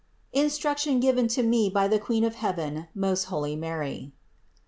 [0.33, 4.11] INSTRUCTION GIVEN TO ME BY THE QUEEN OF HEAVEN, MOST HOIvY MARY.